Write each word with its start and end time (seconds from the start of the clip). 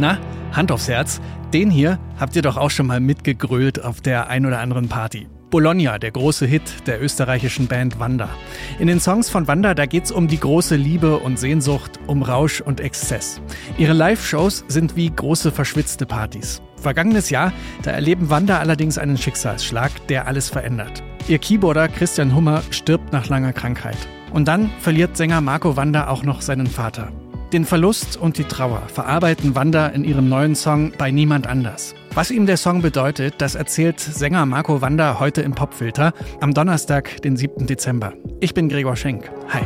Na, 0.00 0.16
Hand 0.52 0.72
aufs 0.72 0.88
Herz, 0.88 1.20
den 1.52 1.70
hier 1.70 1.98
habt 2.18 2.34
ihr 2.34 2.40
doch 2.40 2.56
auch 2.56 2.70
schon 2.70 2.86
mal 2.86 3.00
mitgegrölt 3.00 3.84
auf 3.84 4.00
der 4.00 4.30
ein 4.30 4.46
oder 4.46 4.58
anderen 4.58 4.88
Party. 4.88 5.28
Bologna, 5.50 5.98
der 5.98 6.10
große 6.10 6.46
Hit 6.46 6.62
der 6.86 7.02
österreichischen 7.02 7.66
Band 7.66 8.00
Wanda. 8.00 8.30
In 8.78 8.86
den 8.86 8.98
Songs 8.98 9.28
von 9.28 9.46
Wanda, 9.46 9.74
da 9.74 9.84
geht's 9.84 10.10
um 10.10 10.26
die 10.26 10.40
große 10.40 10.74
Liebe 10.74 11.18
und 11.18 11.38
Sehnsucht, 11.38 12.00
um 12.06 12.22
Rausch 12.22 12.62
und 12.62 12.80
Exzess. 12.80 13.42
Ihre 13.76 13.92
Live-Shows 13.92 14.64
sind 14.68 14.96
wie 14.96 15.10
große 15.10 15.52
verschwitzte 15.52 16.06
Partys. 16.06 16.62
Vergangenes 16.76 17.28
Jahr, 17.28 17.52
da 17.82 17.90
erleben 17.90 18.30
Wanda 18.30 18.58
allerdings 18.58 18.96
einen 18.96 19.18
Schicksalsschlag, 19.18 19.90
der 20.06 20.26
alles 20.26 20.48
verändert. 20.48 21.02
Ihr 21.28 21.38
Keyboarder 21.38 21.88
Christian 21.88 22.34
Hummer 22.34 22.62
stirbt 22.70 23.12
nach 23.12 23.28
langer 23.28 23.52
Krankheit. 23.52 23.98
Und 24.32 24.48
dann 24.48 24.70
verliert 24.78 25.18
Sänger 25.18 25.42
Marco 25.42 25.76
Wanda 25.76 26.08
auch 26.08 26.22
noch 26.22 26.40
seinen 26.40 26.68
Vater. 26.68 27.12
Den 27.52 27.64
Verlust 27.64 28.16
und 28.16 28.38
die 28.38 28.44
Trauer 28.44 28.82
verarbeiten 28.86 29.56
Wanda 29.56 29.88
in 29.88 30.04
ihrem 30.04 30.28
neuen 30.28 30.54
Song 30.54 30.92
Bei 30.96 31.10
Niemand 31.10 31.48
anders. 31.48 31.96
Was 32.14 32.30
ihm 32.30 32.46
der 32.46 32.56
Song 32.56 32.80
bedeutet, 32.80 33.34
das 33.38 33.56
erzählt 33.56 33.98
Sänger 33.98 34.46
Marco 34.46 34.80
Wanda 34.80 35.18
heute 35.18 35.42
im 35.42 35.52
Popfilter 35.52 36.12
am 36.40 36.54
Donnerstag, 36.54 37.20
den 37.22 37.36
7. 37.36 37.66
Dezember. 37.66 38.12
Ich 38.38 38.54
bin 38.54 38.68
Gregor 38.68 38.94
Schenk. 38.94 39.30
Hi. 39.48 39.62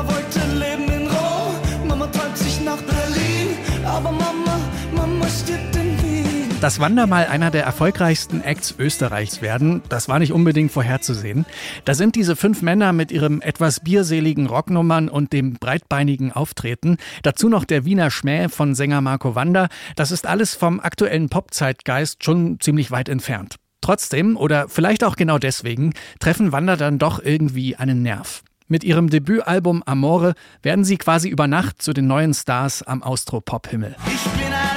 Mama 0.00 0.14
wollte 0.14 0.38
leben 0.58 0.90
in 0.90 1.06
Rom, 1.08 1.88
Mama 1.88 2.06
träumt 2.06 2.38
sich 2.38 2.64
nach 2.64 2.80
Berlin, 2.80 3.48
aber 3.84 4.10
Mama, 4.10 4.58
Mama 4.96 5.26
stirbt 5.28 5.76
in 5.76 6.02
Wien. 6.02 6.60
Dass 6.62 6.80
Wanda 6.80 7.06
mal 7.06 7.26
einer 7.26 7.50
der 7.50 7.64
erfolgreichsten 7.64 8.40
Acts 8.40 8.74
Österreichs 8.78 9.42
werden, 9.42 9.82
das 9.90 10.08
war 10.08 10.18
nicht 10.18 10.32
unbedingt 10.32 10.72
vorherzusehen. 10.72 11.44
Da 11.84 11.92
sind 11.92 12.14
diese 12.16 12.34
fünf 12.34 12.62
Männer 12.62 12.94
mit 12.94 13.12
ihrem 13.12 13.42
etwas 13.42 13.80
bierseligen 13.80 14.46
Rocknummern 14.46 15.10
und 15.10 15.34
dem 15.34 15.54
breitbeinigen 15.54 16.32
Auftreten, 16.32 16.96
dazu 17.22 17.50
noch 17.50 17.66
der 17.66 17.84
Wiener 17.84 18.10
Schmäh 18.10 18.48
von 18.48 18.74
Sänger 18.74 19.02
Marco 19.02 19.34
Wanda, 19.34 19.68
das 19.96 20.12
ist 20.12 20.26
alles 20.26 20.54
vom 20.54 20.80
aktuellen 20.80 21.28
Popzeitgeist 21.28 22.24
schon 22.24 22.58
ziemlich 22.58 22.90
weit 22.90 23.10
entfernt. 23.10 23.56
Trotzdem, 23.82 24.38
oder 24.38 24.70
vielleicht 24.70 25.04
auch 25.04 25.16
genau 25.16 25.36
deswegen, 25.36 25.92
treffen 26.20 26.52
Wanda 26.52 26.76
dann 26.76 26.98
doch 26.98 27.22
irgendwie 27.22 27.76
einen 27.76 28.02
Nerv. 28.02 28.42
Mit 28.70 28.84
ihrem 28.84 29.10
Debütalbum 29.10 29.82
Amore 29.84 30.34
werden 30.62 30.84
sie 30.84 30.96
quasi 30.96 31.28
über 31.28 31.48
Nacht 31.48 31.82
zu 31.82 31.92
den 31.92 32.06
neuen 32.06 32.32
Stars 32.32 32.84
am 32.84 33.02
Austro-Pop-Himmel. 33.02 33.96
Ich 34.06 34.22
bin 34.30 34.52
ein 34.52 34.69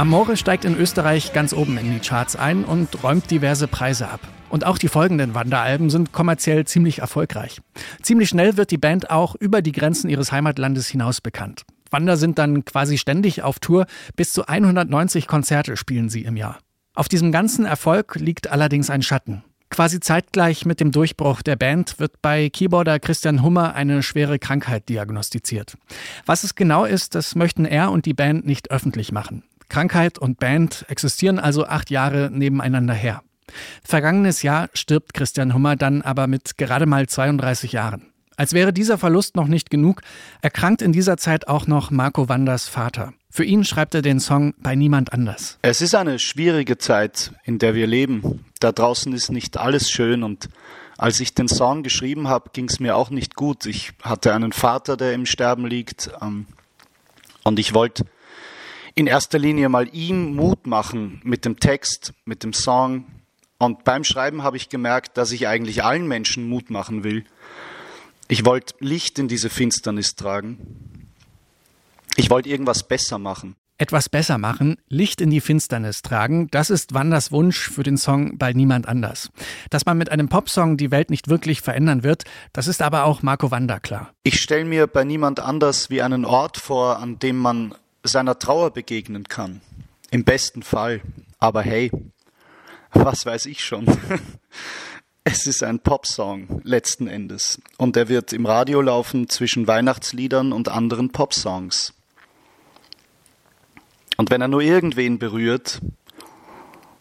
Amore 0.00 0.38
steigt 0.38 0.64
in 0.64 0.78
Österreich 0.78 1.34
ganz 1.34 1.52
oben 1.52 1.76
in 1.76 1.92
die 1.92 1.98
Charts 1.98 2.34
ein 2.34 2.64
und 2.64 3.04
räumt 3.04 3.30
diverse 3.30 3.68
Preise 3.68 4.08
ab. 4.08 4.20
Und 4.48 4.64
auch 4.64 4.78
die 4.78 4.88
folgenden 4.88 5.34
Wanderalben 5.34 5.90
sind 5.90 6.10
kommerziell 6.10 6.66
ziemlich 6.66 7.00
erfolgreich. 7.00 7.60
Ziemlich 8.00 8.30
schnell 8.30 8.56
wird 8.56 8.70
die 8.70 8.78
Band 8.78 9.10
auch 9.10 9.34
über 9.34 9.60
die 9.60 9.72
Grenzen 9.72 10.08
ihres 10.08 10.32
Heimatlandes 10.32 10.88
hinaus 10.88 11.20
bekannt. 11.20 11.64
Wander 11.90 12.16
sind 12.16 12.38
dann 12.38 12.64
quasi 12.64 12.96
ständig 12.96 13.42
auf 13.42 13.58
Tour, 13.58 13.84
bis 14.16 14.32
zu 14.32 14.48
190 14.48 15.26
Konzerte 15.26 15.76
spielen 15.76 16.08
sie 16.08 16.22
im 16.22 16.38
Jahr. 16.38 16.60
Auf 16.94 17.10
diesem 17.10 17.30
ganzen 17.30 17.66
Erfolg 17.66 18.14
liegt 18.14 18.50
allerdings 18.50 18.88
ein 18.88 19.02
Schatten. 19.02 19.44
Quasi 19.68 20.00
zeitgleich 20.00 20.64
mit 20.64 20.80
dem 20.80 20.92
Durchbruch 20.92 21.42
der 21.42 21.56
Band 21.56 22.00
wird 22.00 22.22
bei 22.22 22.48
Keyboarder 22.48 23.00
Christian 23.00 23.42
Hummer 23.42 23.74
eine 23.74 24.02
schwere 24.02 24.38
Krankheit 24.38 24.88
diagnostiziert. 24.88 25.76
Was 26.24 26.42
es 26.42 26.54
genau 26.54 26.86
ist, 26.86 27.14
das 27.14 27.34
möchten 27.34 27.66
er 27.66 27.90
und 27.90 28.06
die 28.06 28.14
Band 28.14 28.46
nicht 28.46 28.70
öffentlich 28.70 29.12
machen. 29.12 29.42
Krankheit 29.70 30.18
und 30.18 30.38
Band 30.38 30.84
existieren 30.88 31.38
also 31.38 31.64
acht 31.64 31.90
Jahre 31.90 32.28
nebeneinander 32.30 32.92
her. 32.92 33.22
Vergangenes 33.82 34.42
Jahr 34.42 34.68
stirbt 34.74 35.14
Christian 35.14 35.54
Hummer 35.54 35.76
dann 35.76 36.02
aber 36.02 36.26
mit 36.26 36.58
gerade 36.58 36.86
mal 36.86 37.08
32 37.08 37.72
Jahren. 37.72 38.06
Als 38.36 38.52
wäre 38.52 38.72
dieser 38.72 38.96
Verlust 38.96 39.36
noch 39.36 39.48
nicht 39.48 39.70
genug, 39.70 40.00
erkrankt 40.40 40.82
in 40.82 40.92
dieser 40.92 41.16
Zeit 41.16 41.48
auch 41.48 41.66
noch 41.66 41.90
Marco 41.90 42.28
Wanders 42.28 42.68
Vater. 42.68 43.12
Für 43.30 43.44
ihn 43.44 43.64
schreibt 43.64 43.94
er 43.94 44.02
den 44.02 44.18
Song 44.18 44.54
bei 44.58 44.74
niemand 44.74 45.12
anders. 45.12 45.58
Es 45.62 45.82
ist 45.82 45.94
eine 45.94 46.18
schwierige 46.18 46.78
Zeit, 46.78 47.32
in 47.44 47.58
der 47.58 47.74
wir 47.74 47.86
leben. 47.86 48.44
Da 48.58 48.72
draußen 48.72 49.12
ist 49.12 49.30
nicht 49.30 49.56
alles 49.56 49.90
schön 49.90 50.22
und 50.22 50.48
als 50.98 51.20
ich 51.20 51.34
den 51.34 51.48
Song 51.48 51.82
geschrieben 51.82 52.28
habe, 52.28 52.50
ging 52.52 52.68
es 52.68 52.80
mir 52.80 52.96
auch 52.96 53.10
nicht 53.10 53.34
gut. 53.34 53.66
Ich 53.66 53.92
hatte 54.02 54.34
einen 54.34 54.52
Vater, 54.52 54.96
der 54.96 55.12
im 55.12 55.26
Sterben 55.26 55.66
liegt 55.66 56.10
ähm, 56.20 56.46
und 57.42 57.58
ich 57.58 57.72
wollte 57.72 58.04
in 58.94 59.06
erster 59.06 59.38
Linie 59.38 59.68
mal 59.68 59.88
ihm 59.94 60.34
Mut 60.34 60.66
machen 60.66 61.20
mit 61.24 61.44
dem 61.44 61.58
Text, 61.58 62.12
mit 62.24 62.42
dem 62.42 62.52
Song. 62.52 63.06
Und 63.58 63.84
beim 63.84 64.04
Schreiben 64.04 64.42
habe 64.42 64.56
ich 64.56 64.68
gemerkt, 64.68 65.16
dass 65.16 65.32
ich 65.32 65.46
eigentlich 65.46 65.84
allen 65.84 66.06
Menschen 66.08 66.48
Mut 66.48 66.70
machen 66.70 67.04
will. 67.04 67.24
Ich 68.28 68.44
wollte 68.44 68.74
Licht 68.80 69.18
in 69.18 69.28
diese 69.28 69.50
Finsternis 69.50 70.14
tragen. 70.14 71.10
Ich 72.16 72.30
wollte 72.30 72.48
irgendwas 72.48 72.86
besser 72.86 73.18
machen. 73.18 73.56
Etwas 73.80 74.10
besser 74.10 74.36
machen, 74.36 74.76
Licht 74.90 75.22
in 75.22 75.30
die 75.30 75.40
Finsternis 75.40 76.02
tragen, 76.02 76.48
das 76.50 76.68
ist 76.68 76.92
Wanders 76.92 77.32
Wunsch 77.32 77.70
für 77.70 77.82
den 77.82 77.96
Song 77.96 78.36
bei 78.36 78.52
niemand 78.52 78.86
anders. 78.86 79.30
Dass 79.70 79.86
man 79.86 79.96
mit 79.96 80.12
einem 80.12 80.28
Popsong 80.28 80.76
die 80.76 80.90
Welt 80.90 81.08
nicht 81.08 81.28
wirklich 81.28 81.62
verändern 81.62 82.02
wird, 82.02 82.24
das 82.52 82.68
ist 82.68 82.82
aber 82.82 83.04
auch 83.04 83.22
Marco 83.22 83.50
Wander 83.50 83.80
klar. 83.80 84.12
Ich 84.22 84.38
stelle 84.38 84.66
mir 84.66 84.86
bei 84.86 85.04
niemand 85.04 85.40
anders 85.40 85.88
wie 85.88 86.02
einen 86.02 86.26
Ort 86.26 86.58
vor, 86.58 86.98
an 86.98 87.18
dem 87.18 87.38
man 87.38 87.74
seiner 88.02 88.38
Trauer 88.38 88.70
begegnen 88.70 89.24
kann. 89.24 89.60
Im 90.10 90.24
besten 90.24 90.62
Fall. 90.62 91.00
Aber 91.38 91.62
hey, 91.62 91.90
was 92.92 93.26
weiß 93.26 93.46
ich 93.46 93.64
schon. 93.64 93.86
Es 95.22 95.46
ist 95.46 95.62
ein 95.62 95.80
Popsong 95.80 96.62
letzten 96.64 97.06
Endes 97.06 97.60
und 97.76 97.94
er 97.96 98.08
wird 98.08 98.32
im 98.32 98.46
Radio 98.46 98.80
laufen 98.80 99.28
zwischen 99.28 99.66
Weihnachtsliedern 99.66 100.50
und 100.50 100.70
anderen 100.70 101.10
Popsongs. 101.10 101.92
Und 104.16 104.30
wenn 104.30 104.40
er 104.40 104.48
nur 104.48 104.62
irgendwen 104.62 105.18
berührt 105.18 105.80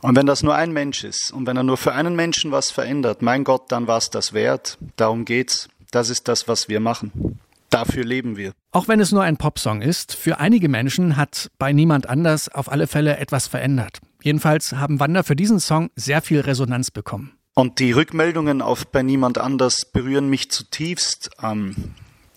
und 0.02 0.18
wenn 0.18 0.26
das 0.26 0.44
nur 0.44 0.54
ein 0.54 0.74
Mensch 0.74 1.06
ist 1.06 1.32
und 1.32 1.48
wenn 1.48 1.56
er 1.56 1.64
nur 1.64 1.78
für 1.78 1.94
einen 1.94 2.16
Menschen 2.16 2.52
was 2.52 2.72
verändert, 2.72 3.22
mein 3.22 3.46
Gott, 3.46 3.72
dann 3.72 3.88
war 3.88 3.98
es 3.98 4.10
das 4.10 4.34
wert. 4.34 4.78
Darum 4.98 5.24
geht's. 5.24 5.70
Das 5.92 6.10
ist 6.10 6.28
das, 6.28 6.48
was 6.48 6.68
wir 6.68 6.82
machen. 6.82 7.40
Dafür 7.70 8.04
leben 8.04 8.36
wir. 8.36 8.54
Auch 8.72 8.88
wenn 8.88 9.00
es 9.00 9.12
nur 9.12 9.24
ein 9.24 9.38
Popsong 9.38 9.82
ist, 9.82 10.16
für 10.16 10.40
einige 10.40 10.70
Menschen 10.70 11.18
hat 11.18 11.50
bei 11.58 11.74
niemand 11.74 12.08
anders 12.08 12.50
auf 12.50 12.72
alle 12.72 12.86
Fälle 12.86 13.18
etwas 13.18 13.48
verändert. 13.48 14.00
Jedenfalls 14.22 14.74
haben 14.74 15.00
Wander 15.00 15.24
für 15.24 15.36
diesen 15.36 15.60
Song 15.60 15.90
sehr 15.96 16.22
viel 16.22 16.42
Resonanz 16.42 16.92
bekommen. 16.92 17.32
Und 17.56 17.80
die 17.80 17.92
Rückmeldungen 17.92 18.62
auf 18.62 18.86
bei 18.86 19.02
niemand 19.02 19.38
anders 19.40 19.86
berühren 19.92 20.30
mich 20.30 20.52
zutiefst. 20.52 21.32
Ähm, 21.42 21.76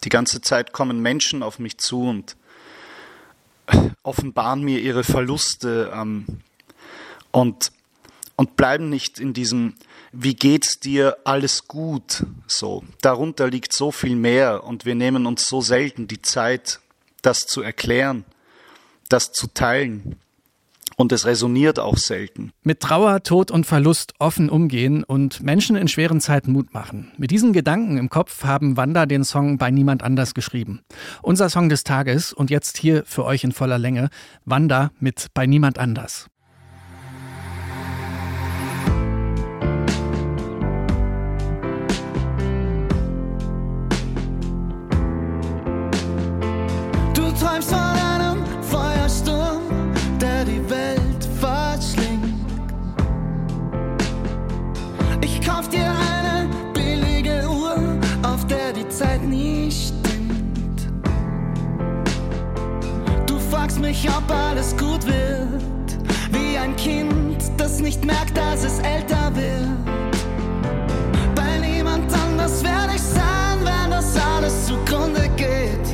die 0.05 0.09
ganze 0.09 0.41
Zeit 0.41 0.73
kommen 0.73 1.01
Menschen 1.01 1.43
auf 1.43 1.59
mich 1.59 1.79
zu 1.79 2.09
und 2.09 2.37
offenbaren 4.03 4.63
mir 4.63 4.81
ihre 4.81 5.05
Verluste 5.05 5.93
ähm, 5.95 6.27
und, 7.31 7.73
und 8.43 8.57
bleiben 8.57 8.89
nicht 8.89 9.21
in 9.21 9.35
diesem 9.35 9.75
wie 10.11 10.35
geht's 10.35 10.81
dir, 10.81 11.17
alles 11.23 11.69
gut, 11.69 12.27
so. 12.49 12.83
Darunter 13.01 13.49
liegt 13.49 13.73
so 13.73 13.93
viel 13.93 14.17
mehr 14.17 14.65
und 14.65 14.85
wir 14.85 14.97
nehmen 14.97 15.27
uns 15.27 15.47
so 15.47 15.61
selten 15.61 16.09
die 16.09 16.21
Zeit, 16.21 16.81
das 17.23 17.47
zu 17.47 17.63
erklären, 17.63 18.25
das 19.09 19.31
zu 19.31 19.47
teilen. 19.47 20.17
Und 20.97 21.13
es 21.13 21.25
resoniert 21.25 21.79
auch 21.79 21.97
selten. 21.97 22.53
Mit 22.65 22.81
Trauer, 22.81 23.23
Tod 23.23 23.53
und 23.53 23.65
Verlust 23.65 24.13
offen 24.19 24.51
umgehen 24.51 25.05
und 25.05 25.41
Menschen 25.41 25.77
in 25.77 25.87
schweren 25.87 26.21
Zeiten 26.21 26.53
Mut 26.53 26.75
machen. 26.75 27.13
Mit 27.17 27.31
diesen 27.31 27.53
Gedanken 27.53 27.97
im 27.97 28.11
Kopf 28.11 28.43
haben 28.43 28.77
Wanda 28.77 29.07
den 29.07 29.25
Song 29.25 29.57
bei 29.57 29.71
niemand 29.71 30.03
anders 30.03 30.35
geschrieben. 30.35 30.83
Unser 31.23 31.49
Song 31.49 31.69
des 31.69 31.85
Tages 31.85 32.33
und 32.33 32.51
jetzt 32.51 32.77
hier 32.77 33.05
für 33.07 33.25
euch 33.25 33.45
in 33.45 33.53
voller 33.53 33.79
Länge. 33.79 34.11
Wanda 34.45 34.91
mit 34.99 35.29
bei 35.33 35.47
niemand 35.47 35.79
anders. 35.79 36.29
stimmt. 59.71 60.89
Du 63.27 63.39
fragst 63.51 63.79
mich, 63.81 64.09
ob 64.09 64.31
alles 64.31 64.77
gut 64.77 65.07
wird, 65.07 65.99
wie 66.31 66.59
ein 66.59 66.75
Kind, 66.77 67.43
das 67.57 67.81
nicht 67.81 68.05
merkt, 68.05 68.37
dass 68.37 68.65
es 68.65 68.79
älter 68.81 69.35
wird. 69.35 69.69
Bei 71.35 71.59
niemand 71.59 72.13
anders 72.13 72.63
werde 72.63 72.95
ich 72.95 73.03
sein, 73.03 73.59
wenn 73.65 73.91
das 73.91 74.17
alles 74.17 74.67
zugrunde 74.67 75.29
geht. 75.37 75.92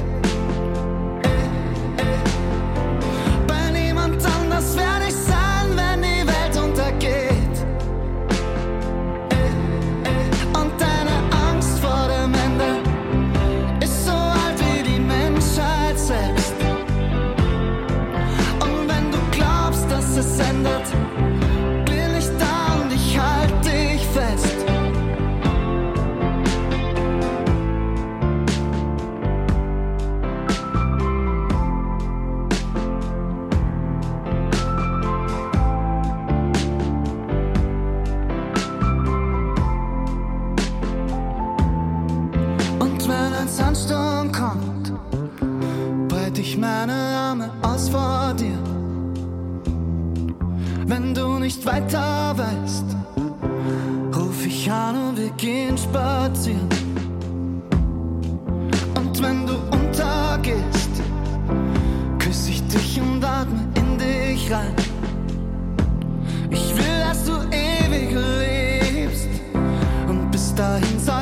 Dass 20.64 21.07
weiter 51.78 52.34
weißt, 52.36 52.84
ruf 54.16 54.46
ich 54.46 54.70
an 54.70 54.96
und 55.08 55.18
wir 55.18 55.30
gehen 55.30 55.76
spazieren. 55.78 56.68
Und 58.96 59.22
wenn 59.22 59.46
du 59.46 59.54
untergehst, 59.70 60.90
küsse 62.18 62.50
ich 62.50 62.66
dich 62.68 63.00
und 63.00 63.24
atme 63.24 63.68
in 63.74 63.98
dich 63.98 64.50
rein. 64.50 64.74
Ich 66.50 66.76
will, 66.76 66.98
dass 67.06 67.24
du 67.24 67.32
ewig 67.50 68.10
lebst 68.12 69.28
und 70.08 70.30
bis 70.30 70.54
dahin 70.54 70.98
sollst 70.98 71.17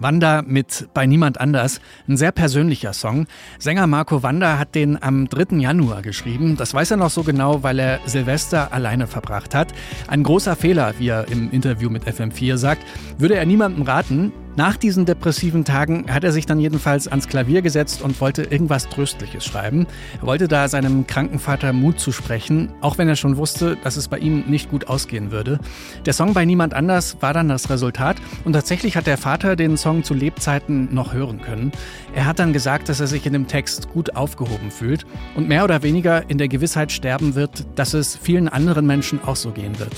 Wanda 0.00 0.42
mit 0.42 0.88
Bei 0.94 1.06
Niemand 1.06 1.40
anders. 1.40 1.80
Ein 2.08 2.16
sehr 2.16 2.32
persönlicher 2.32 2.92
Song. 2.92 3.26
Sänger 3.58 3.86
Marco 3.86 4.22
Wanda 4.22 4.58
hat 4.58 4.74
den 4.74 5.02
am 5.02 5.28
3. 5.28 5.56
Januar 5.56 6.02
geschrieben. 6.02 6.56
Das 6.56 6.74
weiß 6.74 6.92
er 6.92 6.96
noch 6.96 7.10
so 7.10 7.22
genau, 7.22 7.62
weil 7.62 7.78
er 7.78 8.00
Silvester 8.06 8.72
alleine 8.72 9.06
verbracht 9.06 9.54
hat. 9.54 9.74
Ein 10.06 10.22
großer 10.22 10.56
Fehler, 10.56 10.94
wie 10.98 11.08
er 11.08 11.28
im 11.28 11.50
Interview 11.50 11.90
mit 11.90 12.04
FM4 12.04 12.56
sagt, 12.56 12.82
würde 13.18 13.34
er 13.34 13.46
niemandem 13.46 13.82
raten. 13.82 14.32
Nach 14.58 14.76
diesen 14.76 15.06
depressiven 15.06 15.64
Tagen 15.64 16.12
hat 16.12 16.24
er 16.24 16.32
sich 16.32 16.44
dann 16.44 16.58
jedenfalls 16.58 17.06
ans 17.06 17.28
Klavier 17.28 17.62
gesetzt 17.62 18.02
und 18.02 18.20
wollte 18.20 18.42
irgendwas 18.42 18.88
Tröstliches 18.88 19.44
schreiben. 19.44 19.86
Er 20.20 20.26
wollte 20.26 20.48
da 20.48 20.66
seinem 20.66 21.06
kranken 21.06 21.38
Vater 21.38 21.72
Mut 21.72 22.00
zusprechen, 22.00 22.72
auch 22.80 22.98
wenn 22.98 23.08
er 23.08 23.14
schon 23.14 23.36
wusste, 23.36 23.76
dass 23.84 23.96
es 23.96 24.08
bei 24.08 24.18
ihm 24.18 24.46
nicht 24.48 24.68
gut 24.68 24.88
ausgehen 24.88 25.30
würde. 25.30 25.60
Der 26.06 26.12
Song 26.12 26.34
bei 26.34 26.44
Niemand 26.44 26.74
anders 26.74 27.18
war 27.20 27.32
dann 27.32 27.48
das 27.48 27.70
Resultat 27.70 28.16
und 28.44 28.54
tatsächlich 28.54 28.96
hat 28.96 29.06
der 29.06 29.16
Vater 29.16 29.54
den 29.54 29.76
Song 29.76 30.02
zu 30.02 30.12
Lebzeiten 30.12 30.92
noch 30.92 31.12
hören 31.12 31.40
können. 31.40 31.70
Er 32.12 32.26
hat 32.26 32.40
dann 32.40 32.52
gesagt, 32.52 32.88
dass 32.88 32.98
er 32.98 33.06
sich 33.06 33.26
in 33.26 33.34
dem 33.34 33.46
Text 33.46 33.88
gut 33.90 34.16
aufgehoben 34.16 34.72
fühlt 34.72 35.06
und 35.36 35.46
mehr 35.46 35.62
oder 35.62 35.84
weniger 35.84 36.28
in 36.28 36.38
der 36.38 36.48
Gewissheit 36.48 36.90
sterben 36.90 37.36
wird, 37.36 37.64
dass 37.76 37.94
es 37.94 38.16
vielen 38.16 38.48
anderen 38.48 38.88
Menschen 38.88 39.22
auch 39.24 39.36
so 39.36 39.52
gehen 39.52 39.78
wird. 39.78 39.92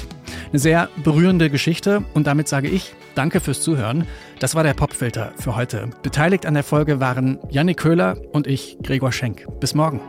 Eine 0.51 0.59
sehr 0.59 0.91
berührende 1.03 1.49
Geschichte 1.49 2.05
und 2.13 2.27
damit 2.27 2.47
sage 2.47 2.69
ich 2.69 2.95
Danke 3.15 3.41
fürs 3.41 3.61
Zuhören. 3.61 4.07
Das 4.41 4.55
war 4.55 4.63
der 4.63 4.73
Popfilter 4.73 5.35
für 5.37 5.55
heute. 5.55 5.91
Beteiligt 6.03 6.47
an 6.47 6.55
der 6.55 6.65
Folge 6.65 6.99
waren 6.99 7.39
Yannick 7.51 7.77
Köhler 7.77 8.17
und 8.33 8.47
ich, 8.47 8.79
Gregor 8.83 9.13
Schenk. 9.13 9.47
Bis 9.61 9.75
morgen. 9.75 10.01